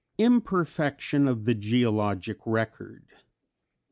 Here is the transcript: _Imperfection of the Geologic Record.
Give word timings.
_Imperfection 0.17 1.29
of 1.29 1.45
the 1.45 1.53
Geologic 1.53 2.39
Record. 2.47 3.05